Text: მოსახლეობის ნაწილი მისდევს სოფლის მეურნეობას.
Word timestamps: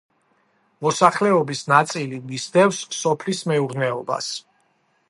მოსახლეობის 0.85 1.61
ნაწილი 1.73 2.23
მისდევს 2.33 2.81
სოფლის 3.03 3.47
მეურნეობას. 3.53 4.35